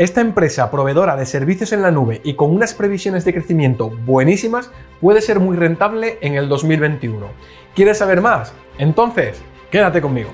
esta 0.00 0.22
empresa 0.22 0.70
proveedora 0.70 1.14
de 1.14 1.26
servicios 1.26 1.74
en 1.74 1.82
la 1.82 1.90
nube 1.90 2.22
y 2.24 2.32
con 2.32 2.54
unas 2.54 2.72
previsiones 2.72 3.22
de 3.26 3.34
crecimiento 3.34 3.90
buenísimas 3.90 4.70
puede 4.98 5.20
ser 5.20 5.40
muy 5.40 5.58
rentable 5.58 6.16
en 6.22 6.36
el 6.36 6.48
2021. 6.48 7.26
¿Quieres 7.74 7.98
saber 7.98 8.22
más? 8.22 8.54
Entonces, 8.78 9.42
quédate 9.70 10.00
conmigo. 10.00 10.30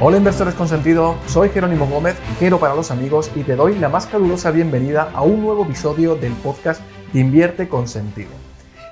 Hola 0.00 0.18
inversores 0.18 0.54
con 0.54 0.68
sentido, 0.68 1.16
soy 1.26 1.48
Jerónimo 1.48 1.86
Gómez, 1.86 2.14
quiero 2.38 2.60
para 2.60 2.76
los 2.76 2.92
amigos 2.92 3.32
y 3.34 3.42
te 3.42 3.56
doy 3.56 3.76
la 3.76 3.88
más 3.88 4.06
calurosa 4.06 4.52
bienvenida 4.52 5.10
a 5.12 5.22
un 5.22 5.42
nuevo 5.42 5.64
episodio 5.64 6.14
del 6.14 6.34
podcast 6.34 6.80
Invierte 7.12 7.68
con 7.68 7.88
sentido. 7.88 8.41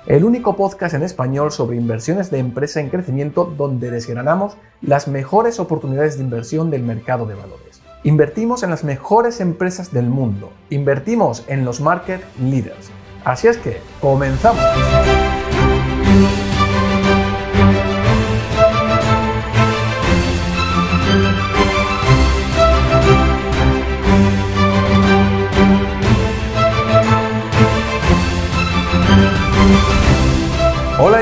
El 0.07 0.23
único 0.23 0.55
podcast 0.55 0.95
en 0.95 1.03
español 1.03 1.51
sobre 1.51 1.77
inversiones 1.77 2.31
de 2.31 2.39
empresa 2.39 2.79
en 2.79 2.89
crecimiento 2.89 3.45
donde 3.45 3.91
desgranamos 3.91 4.57
las 4.81 5.07
mejores 5.07 5.59
oportunidades 5.59 6.17
de 6.17 6.23
inversión 6.23 6.71
del 6.71 6.81
mercado 6.81 7.27
de 7.27 7.35
valores. 7.35 7.83
Invertimos 8.03 8.63
en 8.63 8.71
las 8.71 8.83
mejores 8.83 9.41
empresas 9.41 9.93
del 9.93 10.09
mundo, 10.09 10.51
invertimos 10.71 11.45
en 11.47 11.65
los 11.65 11.81
market 11.81 12.23
leaders. 12.39 12.89
Así 13.23 13.47
es 13.47 13.57
que, 13.57 13.77
comenzamos. 14.01 14.59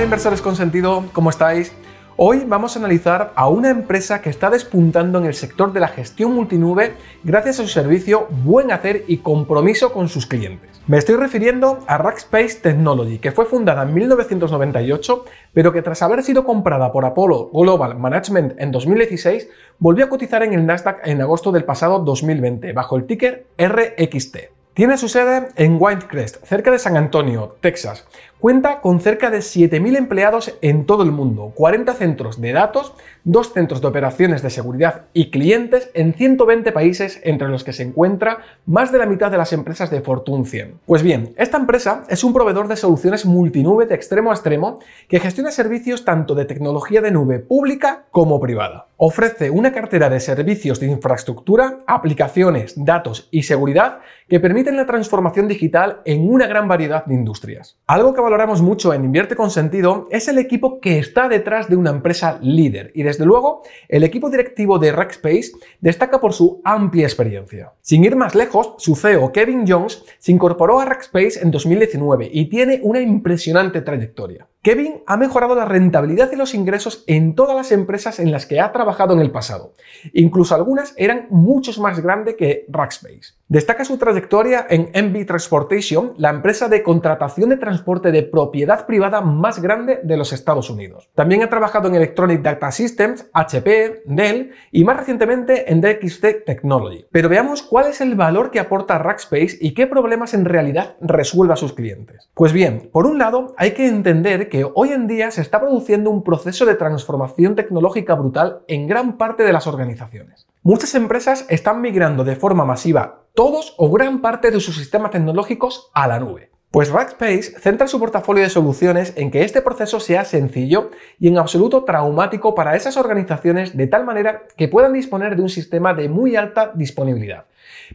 Inversores 0.09 0.41
con 0.41 0.55
sentido, 0.55 1.05
¿cómo 1.13 1.29
estáis? 1.29 1.71
Hoy 2.17 2.43
vamos 2.47 2.75
a 2.75 2.79
analizar 2.79 3.31
a 3.35 3.47
una 3.47 3.69
empresa 3.69 4.23
que 4.23 4.31
está 4.31 4.49
despuntando 4.49 5.19
en 5.19 5.25
el 5.25 5.35
sector 5.35 5.71
de 5.71 5.79
la 5.79 5.87
gestión 5.87 6.33
multinube 6.33 6.95
gracias 7.23 7.59
a 7.59 7.61
su 7.61 7.69
servicio, 7.69 8.27
buen 8.43 8.71
hacer 8.71 9.03
y 9.05 9.17
compromiso 9.17 9.93
con 9.93 10.09
sus 10.09 10.25
clientes. 10.25 10.81
Me 10.87 10.97
estoy 10.97 11.15
refiriendo 11.15 11.81
a 11.85 11.99
Rackspace 11.99 12.55
Technology, 12.55 13.19
que 13.19 13.31
fue 13.31 13.45
fundada 13.45 13.83
en 13.83 13.93
1998, 13.93 15.25
pero 15.53 15.71
que 15.71 15.83
tras 15.83 16.01
haber 16.01 16.23
sido 16.23 16.43
comprada 16.43 16.91
por 16.91 17.05
Apollo 17.05 17.51
Global 17.53 17.95
Management 17.95 18.59
en 18.59 18.71
2016, 18.71 19.47
volvió 19.77 20.05
a 20.05 20.09
cotizar 20.09 20.41
en 20.41 20.53
el 20.53 20.65
Nasdaq 20.65 21.07
en 21.07 21.21
agosto 21.21 21.51
del 21.51 21.65
pasado 21.65 21.99
2020, 21.99 22.73
bajo 22.73 22.95
el 22.95 23.05
ticker 23.05 23.45
RXT. 23.59 24.37
Tiene 24.79 24.97
su 24.97 25.09
sede 25.09 25.49
en 25.57 25.75
Whitecrest, 25.77 26.45
cerca 26.45 26.71
de 26.71 26.79
San 26.79 26.95
Antonio, 26.95 27.57
Texas. 27.59 28.07
Cuenta 28.39 28.79
con 28.79 29.01
cerca 29.01 29.29
de 29.29 29.39
7.000 29.39 29.97
empleados 29.97 30.57
en 30.61 30.85
todo 30.85 31.03
el 31.03 31.11
mundo, 31.11 31.51
40 31.55 31.93
centros 31.93 32.39
de 32.39 32.53
datos, 32.53 32.93
dos 33.25 33.51
centros 33.51 33.81
de 33.81 33.87
operaciones 33.87 34.41
de 34.41 34.49
seguridad 34.49 35.07
y 35.13 35.29
clientes 35.29 35.91
en 35.93 36.13
120 36.13 36.71
países 36.71 37.19
entre 37.25 37.49
los 37.49 37.65
que 37.65 37.73
se 37.73 37.83
encuentra 37.83 38.37
más 38.65 38.93
de 38.93 38.97
la 38.97 39.07
mitad 39.07 39.29
de 39.29 39.37
las 39.37 39.51
empresas 39.51 39.91
de 39.91 39.99
Fortune 39.99 40.45
100. 40.45 40.79
Pues 40.85 41.03
bien, 41.03 41.33
esta 41.35 41.57
empresa 41.57 42.05
es 42.07 42.23
un 42.23 42.31
proveedor 42.31 42.69
de 42.69 42.77
soluciones 42.77 43.25
multinube 43.25 43.87
de 43.87 43.95
extremo 43.95 44.31
a 44.31 44.35
extremo 44.35 44.79
que 45.09 45.19
gestiona 45.19 45.51
servicios 45.51 46.05
tanto 46.05 46.33
de 46.33 46.45
tecnología 46.45 47.01
de 47.01 47.11
nube 47.11 47.39
pública 47.39 48.05
como 48.09 48.39
privada. 48.39 48.87
Ofrece 48.95 49.49
una 49.49 49.73
cartera 49.73 50.09
de 50.09 50.19
servicios 50.19 50.79
de 50.79 50.87
infraestructura, 50.87 51.79
aplicaciones, 51.87 52.73
datos 52.77 53.27
y 53.31 53.43
seguridad 53.43 53.99
que 54.27 54.39
permiten 54.39 54.77
la 54.77 54.85
transformación 54.85 55.47
digital 55.47 56.01
en 56.05 56.29
una 56.29 56.47
gran 56.47 56.67
variedad 56.67 57.05
de 57.05 57.15
industrias. 57.15 57.77
Algo 57.87 58.13
que 58.13 58.21
valoramos 58.29 58.61
mucho 58.61 58.93
en 58.93 59.05
Invierte 59.05 59.35
con 59.35 59.49
Sentido 59.49 60.07
es 60.11 60.27
el 60.27 60.37
equipo 60.37 60.79
que 60.79 60.99
está 60.99 61.27
detrás 61.27 61.67
de 61.67 61.75
una 61.75 61.89
empresa 61.89 62.37
líder 62.43 62.91
y 62.93 63.01
desde 63.01 63.25
luego 63.25 63.63
el 63.87 64.03
equipo 64.03 64.29
directivo 64.29 64.77
de 64.77 64.91
Rackspace 64.91 65.53
destaca 65.81 66.21
por 66.21 66.33
su 66.33 66.61
amplia 66.63 67.07
experiencia. 67.07 67.73
Sin 67.81 68.03
ir 68.03 68.15
más 68.15 68.35
lejos, 68.35 68.75
su 68.77 68.95
CEO 68.95 69.31
Kevin 69.31 69.65
Jones 69.67 70.03
se 70.19 70.31
incorporó 70.31 70.79
a 70.79 70.85
Rackspace 70.85 71.39
en 71.41 71.49
2019 71.49 72.29
y 72.31 72.49
tiene 72.49 72.79
una 72.83 73.01
impresionante 73.01 73.81
trayectoria. 73.81 74.47
Kevin 74.61 75.01
ha 75.07 75.17
mejorado 75.17 75.55
la 75.55 75.65
rentabilidad 75.65 76.31
y 76.31 76.35
los 76.35 76.53
ingresos 76.53 77.03
en 77.07 77.33
todas 77.33 77.55
las 77.55 77.71
empresas 77.71 78.19
en 78.19 78.31
las 78.31 78.45
que 78.45 78.59
ha 78.59 78.71
trabajado 78.71 79.15
en 79.15 79.21
el 79.21 79.31
pasado. 79.31 79.73
Incluso 80.13 80.53
algunas 80.53 80.93
eran 80.97 81.25
muchos 81.31 81.79
más 81.79 81.99
grandes 81.99 82.35
que 82.35 82.65
Rackspace. 82.69 83.38
Destaca 83.49 83.83
su 83.83 83.97
trayectoria 83.97 84.67
en 84.69 84.91
MB 84.93 85.25
Transportation, 85.25 86.13
la 86.17 86.29
empresa 86.29 86.69
de 86.69 86.83
contratación 86.83 87.49
de 87.49 87.57
transporte 87.57 88.11
de 88.11 88.21
propiedad 88.21 88.85
privada 88.85 89.21
más 89.21 89.59
grande 89.59 90.01
de 90.03 90.17
los 90.17 90.33
Estados 90.33 90.69
Unidos. 90.69 91.09
También 91.15 91.41
ha 91.41 91.49
trabajado 91.49 91.87
en 91.87 91.95
Electronic 91.95 92.43
Data 92.43 92.71
Systems, 92.71 93.27
HP, 93.33 94.03
Dell 94.05 94.51
y 94.71 94.83
más 94.83 94.97
recientemente 94.97 95.71
en 95.71 95.81
DXT 95.81 96.45
Technology. 96.45 97.07
Pero 97.11 97.27
veamos 97.27 97.63
cuál 97.63 97.87
es 97.87 98.01
el 98.01 98.13
valor 98.13 98.51
que 98.51 98.59
aporta 98.59 98.99
Rackspace 98.99 99.57
y 99.59 99.73
qué 99.73 99.87
problemas 99.87 100.35
en 100.35 100.45
realidad 100.45 100.97
resuelve 101.01 101.53
a 101.53 101.57
sus 101.57 101.73
clientes. 101.73 102.29
Pues 102.35 102.53
bien, 102.53 102.91
por 102.93 103.07
un 103.07 103.17
lado 103.17 103.55
hay 103.57 103.71
que 103.71 103.87
entender 103.87 104.49
que 104.49 104.67
hoy 104.75 104.89
en 104.89 105.07
día 105.07 105.31
se 105.31 105.41
está 105.41 105.59
produciendo 105.59 106.11
un 106.11 106.23
proceso 106.23 106.67
de 106.67 106.75
transformación 106.75 107.55
tecnológica 107.55 108.13
brutal 108.13 108.61
en 108.67 108.85
gran 108.85 109.17
parte 109.17 109.41
de 109.41 109.53
las 109.53 109.65
organizaciones. 109.65 110.48
Muchas 110.69 110.93
empresas 110.93 111.47
están 111.49 111.81
migrando 111.81 112.23
de 112.23 112.35
forma 112.35 112.63
masiva 112.63 113.23
todos 113.33 113.73
o 113.79 113.89
gran 113.89 114.21
parte 114.21 114.51
de 114.51 114.59
sus 114.59 114.75
sistemas 114.75 115.09
tecnológicos 115.09 115.89
a 115.95 116.07
la 116.07 116.19
nube. 116.19 116.51
Pues 116.69 116.91
Rackspace 116.91 117.59
centra 117.59 117.87
su 117.87 117.99
portafolio 117.99 118.43
de 118.43 118.51
soluciones 118.51 119.13
en 119.15 119.31
que 119.31 119.41
este 119.41 119.63
proceso 119.63 119.99
sea 119.99 120.25
sencillo 120.25 120.91
y 121.17 121.27
en 121.27 121.39
absoluto 121.39 121.85
traumático 121.85 122.53
para 122.53 122.75
esas 122.75 122.97
organizaciones 122.97 123.75
de 123.75 123.87
tal 123.87 124.05
manera 124.05 124.43
que 124.57 124.67
puedan 124.67 124.93
disponer 124.93 125.35
de 125.35 125.41
un 125.41 125.49
sistema 125.49 125.95
de 125.95 126.07
muy 126.07 126.35
alta 126.35 126.71
disponibilidad, 126.75 127.45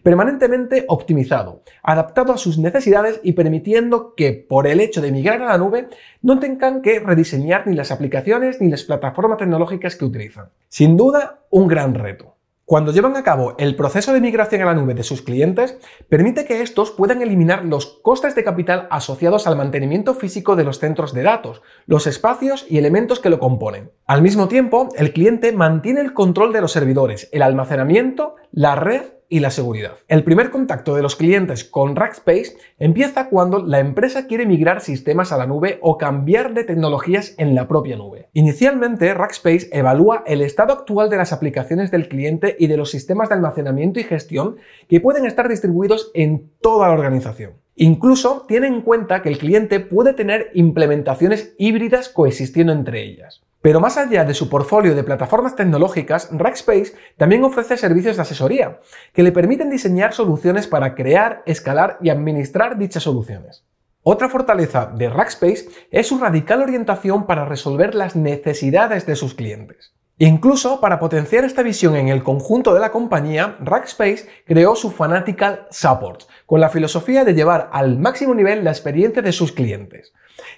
permanentemente 0.03 0.85
optimizado, 0.89 1.63
adaptado 1.81 2.33
a 2.33 2.39
sus 2.39 2.59
necesidades 2.59 3.21
y 3.23 3.35
permitiendo 3.35 4.17
que 4.17 4.33
por 4.33 4.67
el 4.67 4.81
hecho 4.81 5.01
de 5.01 5.13
migrar 5.13 5.41
a 5.43 5.47
la 5.47 5.59
nube 5.59 5.87
no 6.23 6.41
tengan 6.41 6.83
que 6.83 6.99
rediseñar 6.99 7.69
ni 7.69 7.77
las 7.77 7.93
aplicaciones 7.93 8.61
ni 8.61 8.69
las 8.69 8.83
plataformas 8.83 9.39
tecnológicas 9.39 9.95
que 9.95 10.07
utilizan. 10.07 10.49
Sin 10.69 10.97
duda, 10.97 11.45
un 11.51 11.69
gran 11.69 11.95
reto. 11.95 12.34
Cuando 12.67 12.93
llevan 12.93 13.15
a 13.15 13.23
cabo 13.23 13.55
el 13.59 13.77
proceso 13.77 14.15
de 14.15 14.23
migración 14.23 14.63
a 14.63 14.65
la 14.65 14.75
nube 14.75 14.95
de 14.95 15.03
sus 15.03 15.21
clientes, 15.21 15.79
permite 16.09 16.47
que 16.47 16.63
estos 16.63 16.93
puedan 16.93 17.21
eliminar 17.21 17.63
los 17.67 18.01
costes 18.03 18.35
de 18.35 18.43
capital 18.43 18.89
asociados 18.91 19.47
al 19.47 19.57
mantenimiento 19.57 20.15
físico 20.15 20.57
de 20.57 20.65
los 20.65 20.79
centros 20.79 21.13
de 21.13 21.25
datos, 21.25 21.61
los 21.85 22.07
espacios 22.07 22.65
y 22.67 22.79
elementos 22.79 23.21
que 23.21 23.29
lo 23.29 23.39
componen. 23.39 23.93
Al 24.07 24.23
mismo 24.23 24.49
tiempo, 24.49 24.89
el 24.97 25.13
cliente 25.13 25.53
mantiene 25.53 26.01
el 26.01 26.15
control 26.15 26.55
de 26.55 26.63
los 26.63 26.73
servidores, 26.73 27.29
el 27.33 27.43
almacenamiento, 27.43 28.37
la 28.51 28.77
red 28.77 29.03
y 29.29 29.41
la 29.41 29.51
seguridad. 29.51 29.97
El 30.09 30.25
primer 30.25 30.51
contacto 30.51 30.95
de 30.95 31.03
los 31.03 31.17
clientes 31.17 31.65
con 31.65 31.97
Rackspace 31.97 32.57
empieza 32.79 33.29
cuando 33.29 33.65
la 33.65 33.81
empresa 33.81 34.27
quiere 34.27 34.47
migrar 34.47 34.81
sistemas 34.81 35.33
a 35.33 35.39
la 35.39 35.47
nube 35.47 35.79
o 35.83 35.99
cambiar 35.99 36.55
de 36.55 36.65
tecnologías 36.65 37.35
en 37.39 37.55
la 37.55 37.69
propia 37.69 37.97
nube. 37.97 38.29
Inicialmente, 38.33 39.13
Rackspace 39.15 39.69
evalúa 39.73 40.25
el 40.27 40.43
estado 40.43 40.73
actual 40.73 41.11
de 41.11 41.17
las 41.17 41.33
aplicaciones 41.33 41.91
del 41.91 42.09
cliente 42.09 42.57
y 42.59 42.67
de 42.67 42.77
los 42.77 42.91
sistemas 42.91 43.29
de 43.29 43.37
almacenamiento 43.37 44.01
y 44.01 44.05
gestión 44.05 44.57
que 44.89 45.01
pueden 45.01 45.27
estar 45.27 45.49
distribuidos 45.49 46.11
en 46.15 46.51
toda 46.61 46.89
la 46.89 46.95
organización. 46.95 47.53
Incluso 47.77 48.45
tiene 48.47 48.69
en 48.69 48.83
cuenta 48.83 49.23
que 49.23 49.29
el 49.29 49.39
cliente 49.39 49.81
puede 49.81 50.13
tener 50.13 50.51
implementaciones 50.55 51.55
híbridas 51.59 52.09
coexistiendo 52.09 52.73
entre 52.73 53.03
ellas. 53.03 53.43
Pero 53.65 53.81
más 53.81 53.97
allá 53.97 54.27
de 54.27 54.35
su 54.35 54.51
portfolio 54.51 54.95
de 54.95 55.05
plataformas 55.05 55.57
tecnológicas, 55.57 56.29
Rackspace 56.31 56.93
también 57.17 57.45
ofrece 57.45 57.79
servicios 57.79 58.17
de 58.17 58.21
asesoría, 58.21 58.81
que 59.15 59.23
le 59.23 59.33
permiten 59.33 59.71
diseñar 59.71 60.13
soluciones 60.13 60.67
para 60.67 60.95
crear, 60.95 61.43
escalar 61.47 61.97
y 62.03 62.11
administrar 62.11 62.77
dichas 62.77 63.05
soluciones. 63.05 63.65
Otra 64.03 64.29
fortaleza 64.29 64.93
de 64.95 65.09
Rackspace 65.09 65.67
es 65.91 66.07
su 66.07 66.19
radical 66.19 66.61
orientación 66.61 67.27
para 67.27 67.47
resolver 67.47 67.95
las 67.95 68.17
necesidades 68.17 69.07
de 69.07 69.17
sus 69.17 69.33
clientes. 69.33 69.95
Incluso 70.19 70.83
para 70.83 70.99
potenciar 70.99 71.45
esta 71.45 71.63
visión 71.63 71.97
en 71.97 72.09
el 72.09 72.23
conjunto 72.23 72.75
de 72.75 72.81
la 72.81 72.93
compañía, 72.93 73.57
Rackspace 73.61 74.29
creó 74.45 74.77
su 74.77 74.91
Fanatical 74.91 75.69
Support, 75.71 76.25
con 76.45 76.61
la 76.61 76.69
filosofía 76.69 77.25
de 77.25 77.33
llevar 77.33 77.71
al 77.73 77.99
máximo 77.99 78.35
nivel 78.35 78.63
la 78.63 78.73
experiencia 78.73 79.23
de 79.23 79.33
sus 79.33 79.53
clientes 79.53 80.13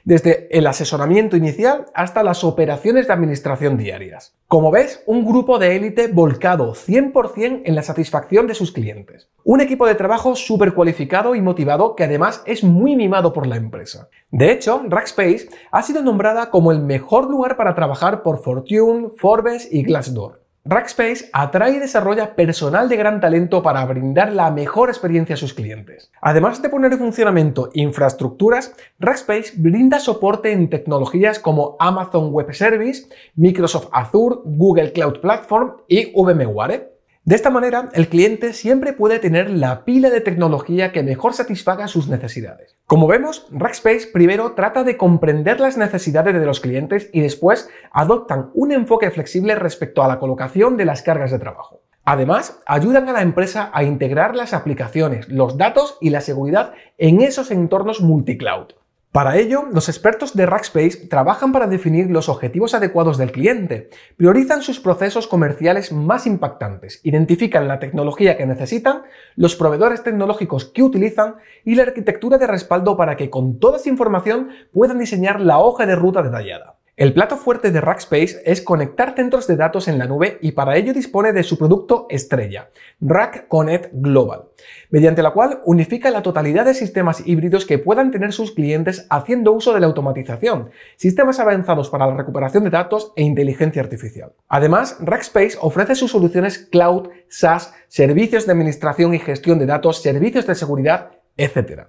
desde 0.05 0.49
el 0.56 0.67
asesoramiento 0.67 1.37
inicial 1.37 1.87
hasta 1.94 2.23
las 2.23 2.44
operaciones 2.44 3.06
de 3.06 3.12
administración 3.12 3.76
diarias. 3.76 4.34
Como 4.49 4.70
ves, 4.70 5.02
un 5.06 5.25
grupo 5.25 5.58
de 5.58 5.76
élite 5.76 6.08
volcado 6.08 6.75
100% 6.75 7.62
en 7.64 7.75
la 7.75 7.82
satisfacción 7.82 8.46
de 8.46 8.55
sus 8.55 8.73
clientes. 8.73 9.28
Un 9.44 9.61
equipo 9.61 9.87
de 9.87 9.94
trabajo 9.94 10.37
súper 10.37 10.75
cualificado 10.75 11.34
y 11.34 11.40
motivado 11.40 11.96
que 11.96 12.05
además 12.05 12.43
es 12.46 12.64
muy 12.64 12.96
mimado 12.96 13.32
por 13.32 13.46
la 13.46 13.56
empresa. 13.56 14.08
De 14.31 14.52
hecho, 14.52 14.82
Rackspace 14.88 15.49
ha 15.70 15.82
sido 15.82 16.02
nombrada 16.02 16.50
como 16.50 16.73
el 16.73 16.81
mejor 16.81 17.28
lugar 17.28 17.56
para 17.56 17.75
trabajar 17.75 18.23
por 18.23 18.43
Fortune, 18.43 19.08
Forbes 19.17 19.69
y 19.70 19.82
Glassdoor. 19.82 20.45
Rackspace 20.68 21.30
atrae 21.32 21.76
y 21.76 21.78
desarrolla 21.78 22.34
personal 22.34 22.88
de 22.88 22.96
gran 22.96 23.20
talento 23.20 23.62
para 23.62 23.84
brindar 23.84 24.32
la 24.32 24.50
mejor 24.50 24.88
experiencia 24.88 25.34
a 25.34 25.38
sus 25.38 25.54
clientes. 25.54 26.10
Además 26.20 26.60
de 26.60 26.68
poner 26.68 26.92
en 26.92 26.98
funcionamiento 26.98 27.70
infraestructuras, 27.72 28.74
Rackspace 28.98 29.52
brinda 29.56 30.00
soporte 30.00 30.50
en 30.50 30.68
tecnologías 30.68 31.38
como 31.38 31.76
Amazon 31.78 32.32
Web 32.32 32.52
Service, 32.52 33.06
Microsoft 33.36 33.90
Azure, 33.92 34.38
Google 34.44 34.92
Cloud 34.92 35.20
Platform 35.20 35.76
y 35.86 36.12
VMware. 36.12 36.95
De 37.26 37.34
esta 37.34 37.50
manera, 37.50 37.88
el 37.94 38.08
cliente 38.08 38.52
siempre 38.52 38.93
puede 38.93 39.19
tener 39.19 39.50
la 39.50 39.84
pila 39.84 40.11
de 40.11 40.20
tecnología 40.20 40.93
que 40.93 41.02
mejor 41.02 41.34
satisfaga 41.34 41.88
sus 41.88 42.06
necesidades. 42.06 42.78
Como 42.87 43.08
vemos, 43.08 43.49
Rackspace 43.50 44.06
primero 44.12 44.52
trata 44.52 44.84
de 44.84 44.96
comprender 44.96 45.58
las 45.58 45.76
necesidades 45.76 46.38
de 46.38 46.46
los 46.46 46.61
clientes 46.61 47.11
y 47.12 47.23
después 47.23 47.69
adoptan 47.90 48.50
un 48.55 48.70
enfoque 48.70 49.11
flexible 49.11 49.56
respecto 49.56 50.05
a 50.05 50.06
la 50.08 50.20
colocación 50.20 50.76
de 50.76 50.84
las 50.84 51.02
cargas 51.02 51.32
de 51.32 51.40
trabajo. 51.40 51.82
Además, 52.05 52.61
ayudan 52.64 53.08
a 53.08 53.12
la 53.12 53.23
empresa 53.23 53.73
a 53.75 53.82
integrar 53.82 54.37
las 54.37 54.55
aplicaciones, 54.55 55.28
los 55.28 55.58
datos 55.58 55.99
y 56.00 56.11
la 56.11 56.20
seguridad 56.20 56.75
en 56.96 57.23
esos 57.23 57.50
entornos 57.50 58.00
multicloud. 58.00 58.69
Para 59.16 59.38
ello, 59.38 59.64
los 59.72 59.88
expertos 59.88 60.36
de 60.36 60.44
Rackspace 60.44 61.06
trabajan 61.08 61.50
para 61.50 61.66
definir 61.66 62.10
los 62.10 62.28
objetivos 62.28 62.74
adecuados 62.74 63.16
del 63.16 63.32
cliente, 63.32 63.88
priorizan 64.18 64.60
sus 64.60 64.78
procesos 64.78 65.26
comerciales 65.26 65.90
más 65.90 66.26
impactantes, 66.26 67.00
identifican 67.02 67.66
la 67.66 67.78
tecnología 67.78 68.36
que 68.36 68.44
necesitan, 68.44 69.04
los 69.34 69.56
proveedores 69.56 70.02
tecnológicos 70.02 70.66
que 70.66 70.82
utilizan 70.82 71.36
y 71.64 71.76
la 71.76 71.84
arquitectura 71.84 72.36
de 72.36 72.46
respaldo 72.46 72.98
para 72.98 73.16
que 73.16 73.30
con 73.30 73.58
toda 73.58 73.78
esa 73.78 73.88
información 73.88 74.50
puedan 74.70 74.98
diseñar 74.98 75.40
la 75.40 75.60
hoja 75.60 75.86
de 75.86 75.96
ruta 75.96 76.22
detallada. 76.22 76.75
El 76.96 77.12
plato 77.12 77.37
fuerte 77.37 77.72
de 77.72 77.82
Rackspace 77.82 78.40
es 78.46 78.62
conectar 78.62 79.14
centros 79.14 79.46
de 79.46 79.56
datos 79.56 79.87
en 79.87 79.98
la 79.98 80.06
nube 80.06 80.38
y 80.40 80.52
para 80.52 80.78
ello 80.78 80.94
dispone 80.94 81.34
de 81.34 81.43
su 81.43 81.58
producto 81.58 82.06
estrella, 82.08 82.70
Rack 83.02 83.48
Connect 83.48 83.90
Global, 83.93 84.44
mediante 84.88 85.22
la 85.22 85.32
cual 85.32 85.60
unifica 85.66 86.10
la 86.10 86.22
totalidad 86.22 86.64
de 86.64 86.72
sistemas 86.72 87.22
híbridos 87.26 87.66
que 87.66 87.78
puedan 87.78 88.10
tener 88.10 88.32
sus 88.32 88.52
clientes 88.52 89.06
haciendo 89.10 89.52
uso 89.52 89.75
de 89.75 89.81
la 89.81 89.88
automatización, 89.88 90.70
sistemas 90.96 91.38
avanzados 91.38 91.90
para 91.90 92.06
la 92.06 92.16
recuperación 92.16 92.64
de 92.64 92.70
datos 92.70 93.12
e 93.14 93.22
inteligencia 93.22 93.82
artificial. 93.82 94.32
Además, 94.49 94.96
Rackspace 94.99 95.58
ofrece 95.60 95.96
sus 95.96 96.12
soluciones 96.12 96.56
cloud, 96.56 97.10
SaaS, 97.28 97.75
servicios 97.88 98.46
de 98.46 98.52
administración 98.52 99.12
y 99.12 99.19
gestión 99.19 99.58
de 99.58 99.66
datos, 99.66 100.00
servicios 100.00 100.46
de 100.46 100.54
seguridad, 100.54 101.10
etc. 101.37 101.83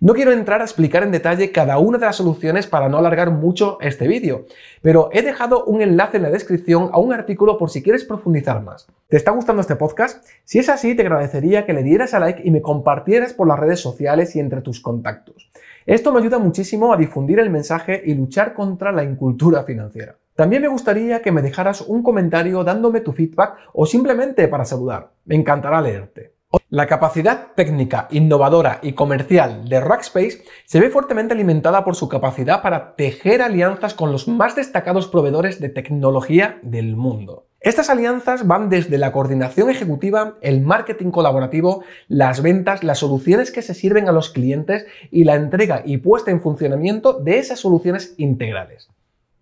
No 0.00 0.12
quiero 0.12 0.32
entrar 0.32 0.60
a 0.60 0.64
explicar 0.64 1.02
en 1.02 1.12
detalle 1.12 1.52
cada 1.52 1.78
una 1.78 1.98
de 1.98 2.06
las 2.06 2.16
soluciones 2.16 2.66
para 2.66 2.88
no 2.88 2.98
alargar 2.98 3.30
mucho 3.30 3.78
este 3.80 4.08
vídeo, 4.08 4.46
pero 4.82 5.08
he 5.12 5.22
dejado 5.22 5.64
un 5.64 5.82
enlace 5.82 6.18
en 6.18 6.24
la 6.24 6.30
descripción 6.30 6.90
a 6.92 6.98
un 6.98 7.12
artículo 7.12 7.56
por 7.56 7.70
si 7.70 7.82
quieres 7.82 8.04
profundizar 8.04 8.62
más. 8.62 8.86
¿Te 9.08 9.16
está 9.16 9.30
gustando 9.30 9.62
este 9.62 9.76
podcast? 9.76 10.26
Si 10.44 10.58
es 10.58 10.68
así, 10.68 10.94
te 10.94 11.02
agradecería 11.02 11.64
que 11.64 11.72
le 11.72 11.82
dieras 11.82 12.14
a 12.14 12.20
like 12.20 12.42
y 12.44 12.50
me 12.50 12.62
compartieras 12.62 13.32
por 13.32 13.48
las 13.48 13.58
redes 13.58 13.80
sociales 13.80 14.34
y 14.36 14.40
entre 14.40 14.60
tus 14.60 14.80
contactos. 14.80 15.50
Esto 15.86 16.12
me 16.12 16.20
ayuda 16.20 16.38
muchísimo 16.38 16.92
a 16.92 16.96
difundir 16.96 17.38
el 17.38 17.50
mensaje 17.50 18.02
y 18.04 18.14
luchar 18.14 18.54
contra 18.54 18.92
la 18.92 19.04
incultura 19.04 19.64
financiera. 19.64 20.16
También 20.34 20.62
me 20.62 20.68
gustaría 20.68 21.22
que 21.22 21.30
me 21.30 21.42
dejaras 21.42 21.82
un 21.82 22.02
comentario 22.02 22.64
dándome 22.64 23.00
tu 23.00 23.12
feedback 23.12 23.56
o 23.72 23.86
simplemente 23.86 24.48
para 24.48 24.64
saludar. 24.64 25.12
Me 25.24 25.36
encantará 25.36 25.80
leerte. 25.80 26.33
La 26.68 26.86
capacidad 26.86 27.52
técnica, 27.54 28.08
innovadora 28.10 28.80
y 28.82 28.94
comercial 28.94 29.68
de 29.68 29.80
Rackspace 29.80 30.42
se 30.64 30.80
ve 30.80 30.90
fuertemente 30.90 31.32
alimentada 31.32 31.84
por 31.84 31.94
su 31.94 32.08
capacidad 32.08 32.62
para 32.62 32.96
tejer 32.96 33.42
alianzas 33.42 33.94
con 33.94 34.10
los 34.10 34.26
más 34.26 34.56
destacados 34.56 35.06
proveedores 35.08 35.60
de 35.60 35.68
tecnología 35.68 36.58
del 36.62 36.96
mundo. 36.96 37.46
Estas 37.60 37.88
alianzas 37.88 38.46
van 38.46 38.68
desde 38.68 38.98
la 38.98 39.10
coordinación 39.10 39.70
ejecutiva, 39.70 40.34
el 40.42 40.60
marketing 40.60 41.10
colaborativo, 41.10 41.82
las 42.08 42.42
ventas, 42.42 42.84
las 42.84 42.98
soluciones 42.98 43.50
que 43.50 43.62
se 43.62 43.72
sirven 43.72 44.08
a 44.08 44.12
los 44.12 44.28
clientes 44.28 44.84
y 45.10 45.24
la 45.24 45.34
entrega 45.34 45.82
y 45.84 45.96
puesta 45.96 46.30
en 46.30 46.42
funcionamiento 46.42 47.14
de 47.14 47.38
esas 47.38 47.60
soluciones 47.60 48.14
integrales. 48.18 48.90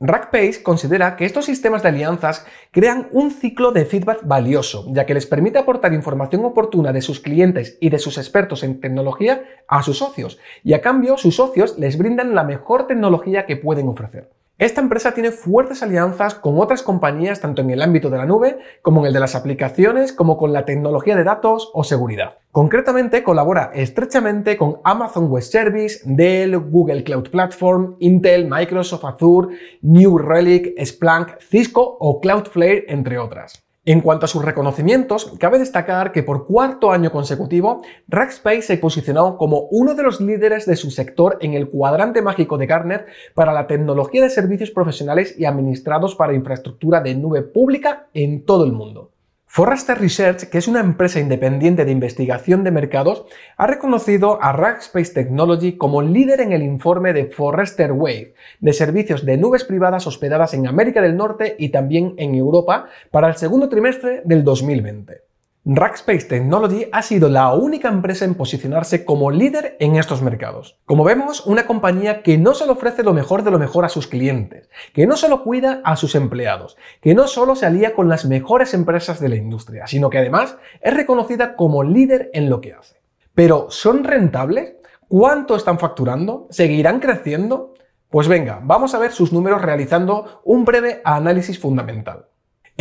Rackpace 0.05 0.65
considera 0.65 1.15
que 1.15 1.25
estos 1.25 1.45
sistemas 1.45 1.85
de 1.85 1.91
alianzas 1.91 2.45
crean 2.73 3.07
un 3.13 3.31
ciclo 3.31 3.71
de 3.71 3.85
feedback 3.85 4.19
valioso, 4.25 4.85
ya 4.89 5.07
que 5.07 5.15
les 5.15 5.27
permite 5.27 5.61
aportar 5.61 5.93
información 5.93 6.45
oportuna 6.45 6.93
de 6.93 7.03
sus 7.03 7.21
clientes 7.21 7.79
y 7.81 7.89
de 7.89 8.01
sus 8.01 8.19
expertos 8.19 8.65
en 8.65 8.81
tecnología 8.81 9.45
a 9.69 9.85
sus 9.85 9.99
socios, 9.99 10.41
y 10.65 10.73
a 10.73 10.81
cambio 10.81 11.17
sus 11.19 11.37
socios 11.37 11.79
les 11.79 11.97
brindan 11.99 12.35
la 12.35 12.43
mejor 12.43 12.89
tecnología 12.89 13.47
que 13.47 13.57
pueden 13.57 13.87
ofrecer. 13.87 14.29
Esta 14.59 14.81
empresa 14.81 15.13
tiene 15.13 15.33
fuertes 15.33 15.83
alianzas 15.83 16.35
con 16.35 16.61
otras 16.61 16.83
compañías 16.83 17.41
tanto 17.41 17.63
en 17.63 17.71
el 17.71 17.83
ámbito 17.83 18.11
de 18.11 18.19
la 18.19 18.27
nube 18.27 18.59
como 18.81 19.01
en 19.01 19.07
el 19.07 19.13
de 19.13 19.19
las 19.21 19.35
aplicaciones, 19.35 20.13
como 20.13 20.37
con 20.37 20.53
la 20.53 20.65
tecnología 20.65 21.17
de 21.17 21.25
datos 21.25 21.71
o 21.75 21.83
seguridad. 21.83 22.39
Concretamente, 22.53 23.25
colabora 23.25 23.73
estrechamente 23.75 24.57
con 24.57 24.77
Amazon 24.85 25.29
Web 25.31 25.43
Service, 25.43 26.03
Dell, 26.05 26.59
Google 26.59 27.03
Cloud 27.03 27.31
Platform, 27.31 27.97
Intel, 27.99 28.49
Microsoft 28.49 29.05
Azure, 29.05 29.57
New 29.81 30.19
Relic, 30.19 30.75
Splunk, 30.85 31.41
Cisco 31.41 31.97
o 31.99 32.21
Cloudflare, 32.21 32.85
entre 32.89 33.19
otras. 33.19 33.62
En 33.84 34.00
cuanto 34.00 34.26
a 34.26 34.29
sus 34.29 34.44
reconocimientos, 34.44 35.32
cabe 35.40 35.58
destacar 35.58 36.12
que 36.12 36.23
por 36.23 36.46
cuarto 36.46 36.93
año 36.93 37.11
consecutivo, 37.11 37.82
Rackspace 38.06 38.62
se 38.62 38.76
posicionó 38.76 39.37
como 39.37 39.67
uno 39.73 39.96
de 39.96 40.05
los 40.05 40.20
líderes 40.20 40.67
de 40.67 40.76
su 40.76 40.93
sector 40.93 41.37
en 41.40 41.55
el 41.55 41.69
cuadrante 41.69 42.23
mágico 42.23 42.58
de 42.58 42.67
Gartner 42.67 43.06
para 43.34 43.52
la 43.52 43.67
tecnología 43.67 44.23
de 44.23 44.31
servicios 44.31 44.70
profesionales 44.70 45.34
y 45.37 45.46
administrados 45.46 46.14
para 46.14 46.32
infraestructura 46.32 47.00
de 47.00 47.17
nube 47.17 47.43
pública 47.43 48.06
en 48.14 48.44
todo 48.44 48.64
el 48.64 48.70
mundo. 48.70 49.12
Forrester 49.55 50.01
Research, 50.01 50.45
que 50.45 50.57
es 50.57 50.67
una 50.67 50.81
empresa 50.81 51.21
independiente 51.21 51.85
de 51.85 51.93
investigación 51.93 52.65
de 52.65 52.71
mercados, 52.71 53.27
ha 53.59 53.67
reconocido 53.67 54.43
a 54.43 54.53
Rackspace 54.53 55.13
Technology 55.13 55.77
como 55.77 56.01
líder 56.01 56.41
en 56.41 56.53
el 56.53 56.63
informe 56.63 57.13
de 57.13 57.27
Forrester 57.27 57.93
Wave 57.93 58.33
de 58.61 58.73
servicios 58.73 59.27
de 59.27 59.37
nubes 59.37 59.65
privadas 59.65 60.07
hospedadas 60.07 60.55
en 60.55 60.67
América 60.67 61.03
del 61.03 61.19
Norte 61.19 61.55
y 61.59 61.69
también 61.69 62.15
en 62.17 62.35
Europa 62.35 62.87
para 63.11 63.29
el 63.29 63.37
segundo 63.37 63.69
trimestre 63.69 64.23
del 64.25 64.43
2020. 64.43 65.31
Rackspace 65.64 66.25
Technology 66.25 66.88
ha 66.91 67.03
sido 67.03 67.29
la 67.29 67.53
única 67.53 67.88
empresa 67.88 68.25
en 68.25 68.35
posicionarse 68.35 69.05
como 69.05 69.31
líder 69.31 69.76
en 69.79 69.94
estos 69.94 70.20
mercados. 70.20 70.81
Como 70.87 71.05
vemos, 71.05 71.47
una 71.47 71.69
compañía 71.69 72.25
que 72.25 72.37
no 72.37 72.53
solo 72.53 72.73
ofrece 72.73 73.05
lo 73.05 73.14
mejor 73.14 73.44
de 73.44 73.53
lo 73.53 73.61
mejor 73.61 73.85
a 73.85 73.88
sus 73.88 74.09
clientes, 74.09 74.69
que 74.93 75.06
no 75.06 75.17
solo 75.17 75.44
cuida 75.44 75.81
a 75.85 75.94
sus 75.94 76.17
empleados, 76.17 76.76
que 77.00 77.14
no 77.14 77.29
solo 77.29 77.55
se 77.55 77.67
alía 77.67 77.94
con 77.94 78.09
las 78.09 78.25
mejores 78.25 78.75
empresas 78.75 79.20
de 79.20 79.29
la 79.29 79.37
industria, 79.37 79.87
sino 79.87 80.11
que 80.11 80.19
además 80.19 80.56
es 80.81 80.94
reconocida 80.94 81.55
como 81.55 81.85
líder 81.85 82.31
en 82.35 82.50
lo 82.50 82.61
que 82.61 82.73
hace. 82.73 83.00
Pero, 83.32 83.67
¿son 83.70 84.03
rentables? 84.03 84.75
¿Cuánto 85.06 85.55
están 85.55 85.79
facturando? 85.79 86.49
¿Seguirán 86.50 86.99
creciendo? 86.99 87.75
Pues 88.11 88.26
venga, 88.26 88.58
vamos 88.65 88.97
a 88.97 88.99
ver 88.99 89.12
sus 89.12 89.32
números 89.32 89.62
realizando 89.62 90.43
un 90.44 90.65
breve 90.65 91.03
análisis 91.05 91.61
fundamental. 91.61 92.26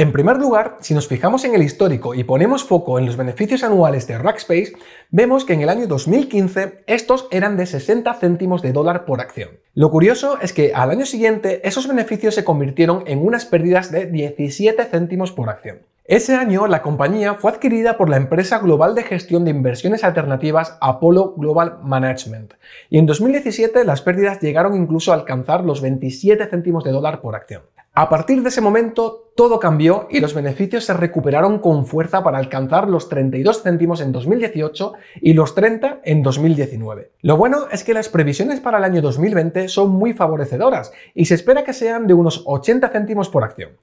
En 0.01 0.11
primer 0.11 0.37
lugar, 0.37 0.77
si 0.79 0.95
nos 0.95 1.07
fijamos 1.07 1.45
en 1.45 1.53
el 1.53 1.61
histórico 1.61 2.15
y 2.15 2.23
ponemos 2.23 2.63
foco 2.63 2.97
en 2.97 3.05
los 3.05 3.17
beneficios 3.17 3.63
anuales 3.63 4.07
de 4.07 4.17
Rackspace, 4.17 4.73
vemos 5.11 5.45
que 5.45 5.53
en 5.53 5.61
el 5.61 5.69
año 5.69 5.85
2015 5.85 6.85
estos 6.87 7.27
eran 7.29 7.55
de 7.55 7.67
60 7.67 8.11
céntimos 8.15 8.63
de 8.63 8.73
dólar 8.73 9.05
por 9.05 9.21
acción. 9.21 9.59
Lo 9.75 9.91
curioso 9.91 10.39
es 10.41 10.53
que 10.53 10.73
al 10.73 10.89
año 10.89 11.05
siguiente 11.05 11.61
esos 11.67 11.87
beneficios 11.87 12.33
se 12.33 12.43
convirtieron 12.43 13.03
en 13.05 13.23
unas 13.23 13.45
pérdidas 13.45 13.91
de 13.91 14.07
17 14.07 14.83
céntimos 14.85 15.31
por 15.33 15.49
acción. 15.49 15.81
Ese 16.05 16.33
año 16.33 16.65
la 16.65 16.81
compañía 16.81 17.35
fue 17.35 17.51
adquirida 17.51 17.95
por 17.99 18.09
la 18.09 18.17
empresa 18.17 18.57
global 18.57 18.95
de 18.95 19.03
gestión 19.03 19.45
de 19.45 19.51
inversiones 19.51 20.03
alternativas 20.03 20.79
Apollo 20.81 21.35
Global 21.37 21.77
Management 21.83 22.55
y 22.89 22.97
en 22.97 23.05
2017 23.05 23.85
las 23.85 24.01
pérdidas 24.01 24.39
llegaron 24.39 24.75
incluso 24.75 25.11
a 25.11 25.15
alcanzar 25.15 25.63
los 25.63 25.79
27 25.79 26.43
céntimos 26.47 26.83
de 26.83 26.89
dólar 26.91 27.21
por 27.21 27.35
acción. 27.35 27.61
A 28.01 28.09
partir 28.09 28.41
de 28.41 28.49
ese 28.49 28.61
momento 28.61 29.31
todo 29.35 29.59
cambió 29.59 30.07
y 30.09 30.21
los 30.21 30.33
beneficios 30.33 30.85
se 30.85 30.93
recuperaron 30.95 31.59
con 31.59 31.85
fuerza 31.85 32.23
para 32.23 32.39
alcanzar 32.39 32.89
los 32.89 33.09
32 33.09 33.61
céntimos 33.61 34.01
en 34.01 34.11
2018 34.11 34.93
y 35.21 35.33
los 35.33 35.53
30 35.53 35.99
en 36.03 36.23
2019. 36.23 37.11
Lo 37.21 37.37
bueno 37.37 37.67
es 37.71 37.83
que 37.83 37.93
las 37.93 38.09
previsiones 38.09 38.59
para 38.59 38.79
el 38.79 38.85
año 38.85 39.03
2020 39.03 39.67
son 39.67 39.91
muy 39.91 40.13
favorecedoras 40.13 40.91
y 41.13 41.25
se 41.25 41.35
espera 41.35 41.63
que 41.63 41.73
sean 41.73 42.07
de 42.07 42.15
unos 42.15 42.41
80 42.47 42.89
céntimos 42.89 43.29
por 43.29 43.43
acción. 43.43 43.73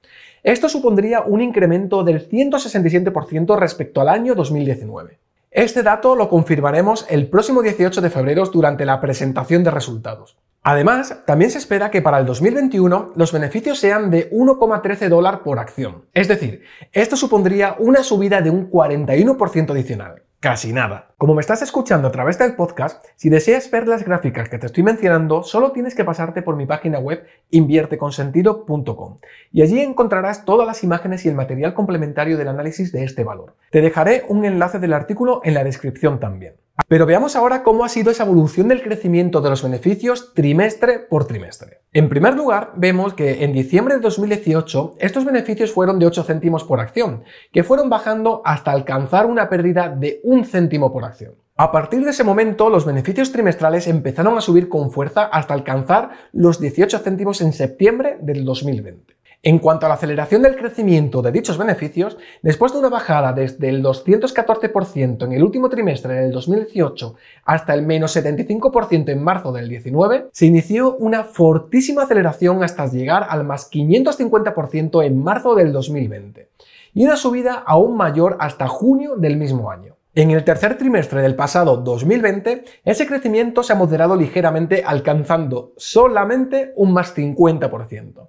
Esto 0.43 0.67
supondría 0.67 1.21
un 1.21 1.39
incremento 1.39 2.03
del 2.03 2.27
167% 2.27 3.57
respecto 3.57 4.01
al 4.01 4.09
año 4.09 4.35
2019. 4.35 5.17
Este 5.49 5.81
dato 5.81 6.17
lo 6.17 6.27
confirmaremos 6.27 7.05
el 7.09 7.29
próximo 7.29 7.61
18 7.61 8.01
de 8.01 8.09
febrero 8.09 8.45
durante 8.47 8.83
la 8.83 8.99
presentación 8.99 9.63
de 9.63 9.71
resultados. 9.71 10.35
Además, 10.69 11.23
también 11.25 11.49
se 11.49 11.57
espera 11.57 11.89
que 11.89 12.03
para 12.03 12.19
el 12.19 12.27
2021 12.27 13.13
los 13.15 13.33
beneficios 13.33 13.79
sean 13.79 14.11
de 14.11 14.29
1,13 14.29 15.09
dólar 15.09 15.41
por 15.41 15.57
acción. 15.57 16.05
Es 16.13 16.27
decir, 16.27 16.61
esto 16.91 17.15
supondría 17.15 17.75
una 17.79 18.03
subida 18.03 18.39
de 18.41 18.51
un 18.51 18.69
41% 18.69 19.71
adicional. 19.71 20.21
Casi 20.39 20.71
nada. 20.71 21.09
Como 21.17 21.35
me 21.35 21.41
estás 21.41 21.61
escuchando 21.61 22.07
a 22.07 22.11
través 22.13 22.39
del 22.39 22.55
podcast, 22.55 23.05
si 23.17 23.27
deseas 23.27 23.69
ver 23.69 23.89
las 23.89 24.05
gráficas 24.05 24.47
que 24.47 24.57
te 24.57 24.67
estoy 24.67 24.83
mencionando, 24.83 25.43
solo 25.43 25.73
tienes 25.73 25.95
que 25.95 26.05
pasarte 26.05 26.41
por 26.41 26.55
mi 26.55 26.65
página 26.65 26.97
web 26.97 27.25
invierteconsentido.com 27.51 29.17
y 29.51 29.63
allí 29.63 29.81
encontrarás 29.81 30.45
todas 30.45 30.65
las 30.65 30.81
imágenes 30.81 31.25
y 31.25 31.27
el 31.27 31.35
material 31.35 31.73
complementario 31.73 32.37
del 32.37 32.47
análisis 32.47 32.93
de 32.93 33.03
este 33.03 33.25
valor. 33.25 33.57
Te 33.69 33.81
dejaré 33.81 34.23
un 34.29 34.45
enlace 34.45 34.79
del 34.79 34.93
artículo 34.93 35.41
en 35.43 35.55
la 35.55 35.65
descripción 35.65 36.21
también. 36.21 36.53
Pero 36.87 37.05
veamos 37.05 37.35
ahora 37.35 37.61
cómo 37.63 37.83
ha 37.83 37.89
sido 37.89 38.09
esa 38.09 38.23
evolución 38.23 38.67
del 38.69 38.81
crecimiento 38.81 39.41
de 39.41 39.49
los 39.49 39.61
beneficios 39.61 40.33
trimestre 40.33 40.99
por 40.99 41.27
trimestre. 41.27 41.81
En 41.91 42.07
primer 42.07 42.35
lugar, 42.35 42.73
vemos 42.75 43.13
que 43.13 43.43
en 43.43 43.51
diciembre 43.51 43.95
de 43.95 44.01
2018 44.01 44.95
estos 44.99 45.25
beneficios 45.25 45.71
fueron 45.71 45.99
de 45.99 46.05
8 46.05 46.23
céntimos 46.23 46.63
por 46.63 46.79
acción, 46.79 47.23
que 47.51 47.63
fueron 47.63 47.89
bajando 47.89 48.41
hasta 48.45 48.71
alcanzar 48.71 49.25
una 49.25 49.49
pérdida 49.49 49.89
de 49.89 50.21
un 50.29 50.45
céntimo 50.45 50.91
por 50.91 51.05
acción. 51.05 51.33
A 51.57 51.71
partir 51.71 52.03
de 52.03 52.11
ese 52.11 52.23
momento, 52.23 52.69
los 52.69 52.85
beneficios 52.85 53.31
trimestrales 53.31 53.87
empezaron 53.87 54.37
a 54.37 54.41
subir 54.41 54.69
con 54.69 54.91
fuerza 54.91 55.23
hasta 55.23 55.55
alcanzar 55.55 56.11
los 56.31 56.59
18 56.59 56.99
céntimos 56.99 57.41
en 57.41 57.51
septiembre 57.51 58.17
del 58.21 58.45
2020. 58.45 59.17
En 59.41 59.57
cuanto 59.57 59.85
a 59.85 59.89
la 59.89 59.95
aceleración 59.95 60.43
del 60.43 60.55
crecimiento 60.55 61.21
de 61.21 61.31
dichos 61.31 61.57
beneficios, 61.57 62.17
después 62.43 62.73
de 62.73 62.79
una 62.79 62.89
bajada 62.89 63.33
desde 63.33 63.69
el 63.69 63.81
214% 63.81 65.23
en 65.23 65.31
el 65.31 65.43
último 65.43 65.69
trimestre 65.69 66.13
del 66.13 66.31
2018 66.31 67.15
hasta 67.45 67.73
el 67.73 67.83
menos 67.83 68.15
75% 68.15 69.09
en 69.09 69.23
marzo 69.23 69.51
del 69.51 69.67
19, 69.67 70.27
se 70.31 70.45
inició 70.45 70.95
una 70.97 71.23
fortísima 71.23 72.03
aceleración 72.03 72.63
hasta 72.63 72.85
llegar 72.87 73.25
al 73.29 73.45
más 73.45 73.71
550% 73.71 75.05
en 75.05 75.23
marzo 75.23 75.55
del 75.55 75.71
2020 75.71 76.49
y 76.93 77.05
una 77.05 77.15
subida 77.15 77.53
aún 77.53 77.97
mayor 77.97 78.37
hasta 78.39 78.67
junio 78.67 79.15
del 79.15 79.37
mismo 79.37 79.71
año. 79.71 79.98
En 80.19 80.31
el 80.31 80.43
tercer 80.43 80.77
trimestre 80.77 81.21
del 81.21 81.37
pasado 81.37 81.77
2020, 81.77 82.65
ese 82.83 83.07
crecimiento 83.07 83.63
se 83.63 83.71
ha 83.71 83.77
moderado 83.77 84.17
ligeramente 84.17 84.83
alcanzando 84.85 85.71
solamente 85.77 86.73
un 86.75 86.91
más 86.91 87.15
50%. 87.15 88.27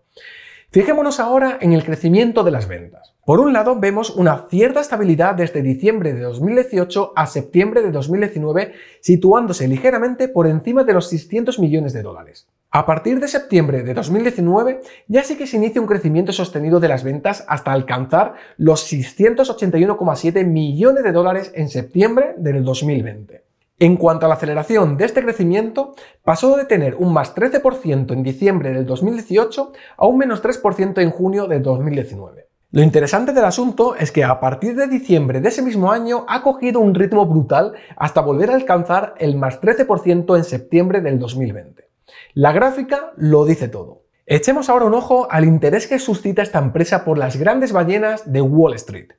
Fijémonos 0.71 1.19
ahora 1.19 1.59
en 1.61 1.73
el 1.73 1.83
crecimiento 1.83 2.45
de 2.45 2.53
las 2.53 2.69
ventas. 2.69 3.17
Por 3.27 3.41
un 3.41 3.53
lado, 3.53 3.81
vemos 3.81 4.11
una 4.11 4.47
cierta 4.49 4.81
estabilidad 4.81 5.35
desde 5.35 5.63
diciembre 5.63 6.13
de 6.13 6.21
2018 6.21 7.13
a 7.17 7.27
septiembre 7.27 7.83
de 7.83 7.91
2019, 7.91 8.73
situándose 9.01 9.67
ligeramente 9.67 10.29
por 10.29 10.47
encima 10.47 10.85
de 10.85 10.93
los 10.93 11.09
600 11.09 11.59
millones 11.59 11.93
de 11.93 12.03
dólares. 12.03 12.47
A 12.73 12.87
partir 12.87 13.19
de 13.19 13.27
septiembre 13.27 13.83
de 13.83 13.95
2019, 13.95 14.83
ya 15.09 15.25
sí 15.25 15.37
que 15.37 15.49
se 15.49 15.57
inicia 15.57 15.81
un 15.81 15.89
crecimiento 15.89 16.33
sostenido 16.33 16.79
de 16.79 16.87
las 16.87 17.03
ventas 17.03 17.45
hasta 17.49 17.73
alcanzar 17.73 18.35
los 18.59 18.93
681,7 18.93 20.47
millones 20.47 21.03
de 21.03 21.11
dólares 21.11 21.51
en 21.57 21.69
septiembre 21.69 22.35
del 22.39 22.63
2020. 22.63 23.43
En 23.81 23.97
cuanto 23.97 24.27
a 24.27 24.29
la 24.29 24.37
aceleración 24.37 24.97
de 24.97 25.05
este 25.05 25.21
crecimiento, 25.21 25.97
pasó 26.23 26.57
de 26.57 26.65
tener 26.65 26.95
un 26.95 27.13
más 27.13 27.35
13% 27.35 28.13
en 28.13 28.23
diciembre 28.23 28.73
del 28.73 28.87
2018 28.87 29.73
a 29.97 30.07
un 30.07 30.19
menos 30.19 30.41
3% 30.41 31.03
en 31.03 31.11
junio 31.11 31.49
de 31.49 31.59
2019. 31.59 32.47
Lo 32.71 32.83
interesante 32.83 33.33
del 33.33 33.47
asunto 33.47 33.97
es 33.97 34.13
que 34.13 34.23
a 34.23 34.39
partir 34.39 34.77
de 34.77 34.87
diciembre 34.87 35.41
de 35.41 35.49
ese 35.49 35.63
mismo 35.63 35.91
año 35.91 36.25
ha 36.29 36.45
cogido 36.45 36.79
un 36.79 36.95
ritmo 36.95 37.27
brutal 37.27 37.73
hasta 37.97 38.21
volver 38.21 38.51
a 38.51 38.55
alcanzar 38.55 39.15
el 39.19 39.35
más 39.35 39.61
13% 39.61 40.37
en 40.37 40.45
septiembre 40.45 41.01
del 41.01 41.19
2020. 41.19 41.90
La 42.35 42.53
gráfica 42.53 43.13
lo 43.17 43.45
dice 43.45 43.69
todo. 43.69 44.03
Echemos 44.27 44.69
ahora 44.69 44.85
un 44.85 44.95
ojo 44.95 45.27
al 45.31 45.45
interés 45.45 45.89
que 45.89 45.99
suscita 45.99 46.43
esta 46.43 46.61
empresa 46.61 47.05
por 47.05 47.19
las 47.19 47.37
grandes 47.37 47.73
ballenas 47.73 48.33
de 48.33 48.41
Wall 48.41 48.75
Street. 48.75 49.11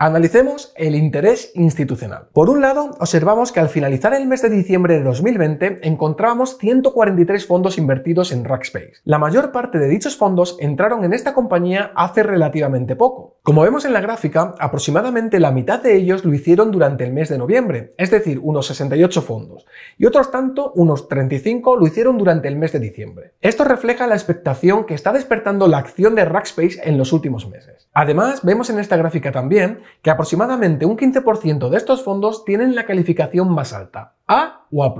Analicemos 0.00 0.72
el 0.76 0.94
interés 0.94 1.50
institucional. 1.56 2.28
Por 2.32 2.50
un 2.50 2.60
lado, 2.60 2.92
observamos 3.00 3.50
que 3.50 3.58
al 3.58 3.68
finalizar 3.68 4.14
el 4.14 4.28
mes 4.28 4.42
de 4.42 4.48
diciembre 4.48 4.94
de 4.94 5.02
2020 5.02 5.80
encontrábamos 5.82 6.56
143 6.58 7.44
fondos 7.44 7.78
invertidos 7.78 8.30
en 8.30 8.44
Rackspace. 8.44 8.92
La 9.02 9.18
mayor 9.18 9.50
parte 9.50 9.80
de 9.80 9.88
dichos 9.88 10.16
fondos 10.16 10.56
entraron 10.60 11.02
en 11.02 11.14
esta 11.14 11.34
compañía 11.34 11.90
hace 11.96 12.22
relativamente 12.22 12.94
poco. 12.94 13.38
Como 13.42 13.62
vemos 13.62 13.86
en 13.86 13.92
la 13.92 14.00
gráfica, 14.00 14.54
aproximadamente 14.60 15.40
la 15.40 15.50
mitad 15.50 15.82
de 15.82 15.96
ellos 15.96 16.24
lo 16.24 16.32
hicieron 16.32 16.70
durante 16.70 17.02
el 17.02 17.12
mes 17.12 17.28
de 17.28 17.38
noviembre, 17.38 17.94
es 17.96 18.12
decir, 18.12 18.38
unos 18.40 18.68
68 18.68 19.20
fondos, 19.22 19.66
y 19.96 20.06
otros 20.06 20.30
tanto, 20.30 20.70
unos 20.76 21.08
35, 21.08 21.76
lo 21.76 21.86
hicieron 21.88 22.18
durante 22.18 22.46
el 22.46 22.54
mes 22.54 22.70
de 22.70 22.78
diciembre. 22.78 23.32
Esto 23.40 23.64
refleja 23.64 24.06
la 24.06 24.14
expectación 24.14 24.84
que 24.84 24.94
está 24.94 25.12
despertando 25.12 25.66
la 25.66 25.78
acción 25.78 26.14
de 26.14 26.24
Rackspace 26.24 26.82
en 26.84 26.98
los 26.98 27.12
últimos 27.12 27.48
meses. 27.48 27.88
Además, 27.94 28.44
vemos 28.44 28.70
en 28.70 28.78
esta 28.78 28.96
gráfica 28.96 29.32
también 29.32 29.80
que 30.02 30.10
aproximadamente 30.10 30.86
un 30.86 30.96
15% 30.96 31.68
de 31.68 31.76
estos 31.76 32.02
fondos 32.02 32.44
tienen 32.44 32.74
la 32.74 32.86
calificación 32.86 33.50
más 33.50 33.72
alta, 33.72 34.14
A 34.26 34.66
o 34.70 34.84
A+. 34.84 34.94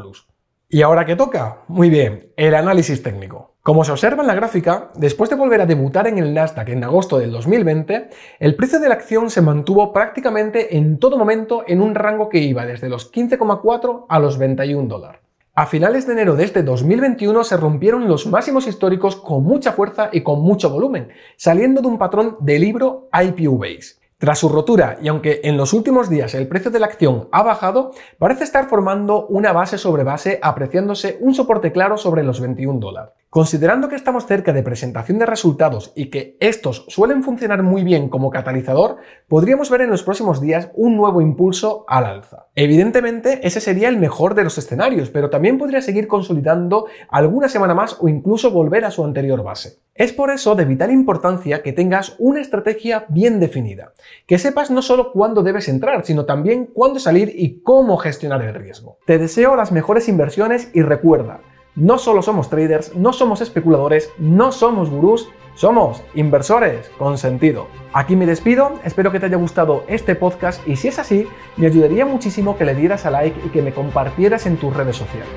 ¿Y 0.71 0.83
ahora 0.83 1.07
qué 1.07 1.16
toca? 1.16 1.62
Muy 1.68 1.88
bien, 1.88 2.33
el 2.37 2.54
análisis 2.54 3.02
técnico. 3.02 3.54
Como 3.62 3.85
se 3.85 3.92
observa 3.92 4.23
en 4.23 4.26
la 4.26 4.35
gráfica, 4.35 4.90
después 4.95 5.28
de 5.28 5.37
volver 5.37 5.61
a 5.61 5.66
debutar 5.66 6.07
en 6.07 6.18
el 6.18 6.33
Nasdaq 6.33 6.71
en 6.71 6.85
agosto 6.85 7.18
del 7.18 7.30
2020, 7.33 8.09
el 8.38 8.57
precio 8.57 8.80
de 8.80 8.88
la 8.88 8.95
acción 8.95 9.30
se 9.30 9.42
mantuvo 9.42 9.92
prácticamente 9.92 10.76
en 10.76 10.99
todo 10.99 11.18
momento 11.18 11.64
en 11.66 11.83
un 11.83 11.95
rango 11.95 12.28
que 12.28 12.38
iba 12.38 12.64
desde 12.64 12.88
los 12.88 13.12
15,4 13.12 14.07
a 14.09 14.18
los 14.18 14.38
21 14.38 14.88
dólares. 14.88 15.21
A 15.54 15.66
finales 15.66 16.07
de 16.07 16.12
enero 16.12 16.37
de 16.37 16.45
este 16.45 16.62
2021 16.62 17.45
se 17.45 17.57
rompieron 17.57 18.07
los 18.07 18.26
máximos 18.26 18.66
históricos 18.66 19.16
con 19.16 19.42
mucha 19.42 19.73
fuerza 19.73 20.09
y 20.12 20.23
con 20.23 20.40
mucho 20.40 20.71
volumen, 20.71 21.09
saliendo 21.37 21.83
de 21.83 21.88
un 21.88 21.99
patrón 21.99 22.37
de 22.40 22.59
libro 22.59 23.09
IPO 23.12 23.59
Base. 23.59 23.98
Tras 24.18 24.40
su 24.40 24.48
rotura, 24.48 24.98
y 25.00 25.06
aunque 25.06 25.42
en 25.44 25.56
los 25.56 25.72
últimos 25.72 26.10
días 26.10 26.34
el 26.34 26.48
precio 26.48 26.72
de 26.72 26.80
la 26.80 26.87
acción 26.87 27.28
ha 27.30 27.44
bajado, 27.44 27.92
parece 28.18 28.42
estar 28.42 28.68
formando 28.68 29.28
una 29.28 29.52
base 29.52 29.78
sobre 29.78 30.02
base 30.02 30.40
apreciándose 30.42 31.18
un 31.20 31.34
soporte 31.34 31.70
claro 31.70 31.96
sobre 31.96 32.25
los 32.25 32.40
21 32.40 32.80
dólares. 32.80 33.12
Considerando 33.30 33.90
que 33.90 33.94
estamos 33.97 34.25
cerca 34.25 34.54
de 34.54 34.62
presentación 34.62 35.18
de 35.18 35.26
resultados 35.26 35.92
y 35.94 36.06
que 36.06 36.38
estos 36.40 36.87
suelen 36.88 37.23
funcionar 37.23 37.62
muy 37.62 37.85
bien 37.85 38.08
como 38.08 38.30
catalizador, 38.30 38.97
podríamos 39.28 39.68
ver 39.68 39.82
en 39.82 39.90
los 39.90 40.02
próximos 40.02 40.40
días 40.40 40.70
un 40.73 40.97
nuevo 40.97 41.20
impulso 41.20 41.85
al 41.88 42.06
alza. 42.06 42.47
Evidentemente, 42.54 43.47
ese 43.47 43.61
sería 43.61 43.90
el 43.90 43.99
mejor 43.99 44.35
de 44.35 44.44
los 44.44 44.56
escenarios, 44.56 45.11
pero 45.11 45.28
también 45.28 45.58
podría 45.58 45.82
seguir 45.82 46.08
consolidando 46.08 46.87
alguna 47.11 47.50
semana 47.50 47.75
más 47.75 47.99
o 48.00 48.08
incluso 48.08 48.50
volver 48.50 48.87
a 48.87 48.90
su 48.90 49.04
anterior 49.04 49.42
base. 49.42 49.80
Es 49.94 50.14
por 50.14 50.30
eso 50.30 50.54
de 50.54 50.64
vital 50.64 50.90
importancia 50.90 51.61
que 51.61 51.75
tengas 51.75 52.16
una 52.18 52.40
estrategia 52.40 53.04
bien 53.11 53.40
definida, 53.40 53.92
que 54.26 54.38
sepas 54.38 54.70
no 54.70 54.80
solo 54.80 55.12
cuándo 55.12 55.42
debes 55.42 55.68
entrar, 55.68 56.06
sino 56.06 56.25
también 56.25 56.64
cuándo 56.64 56.99
salir 56.99 57.30
y 57.35 57.61
cómo 57.61 57.99
gestionar 57.99 58.40
el 58.40 58.54
riesgo. 58.54 59.00
Te 59.04 59.18
deseo 59.18 59.54
las 59.54 59.70
mejores 59.70 60.08
inversiones 60.08 60.70
y 60.73 60.80
recuerda, 60.80 61.42
no 61.78 61.97
solo 61.97 62.23
somos 62.23 62.50
traders, 62.50 62.94
no 62.97 63.12
somos 63.12 63.40
especuladores, 63.40 64.11
no 64.18 64.50
somos 64.50 64.90
gurús, 64.90 65.28
somos 65.54 66.02
inversores 66.14 66.90
con 66.99 67.18
sentido. 67.18 67.68
Aquí 67.92 68.16
me 68.16 68.26
despido, 68.26 68.73
espero 68.85 69.12
que 69.12 69.20
te 69.20 69.26
haya 69.26 69.37
gustado 69.37 69.85
este 69.87 70.16
podcast 70.16 70.66
y 70.66 70.75
si 70.75 70.88
es 70.88 70.99
así, 70.99 71.28
me 71.56 71.68
ayudaría 71.68 72.04
muchísimo 72.04 72.58
que 72.58 72.64
le 72.64 72.75
dieras 72.75 73.06
a 73.06 73.11
like 73.11 73.40
y 73.47 73.50
que 73.50 73.62
me 73.62 73.73
compartieras 73.73 74.47
en 74.47 74.56
tus 74.56 74.76
redes 74.76 74.97
sociales. 74.97 75.28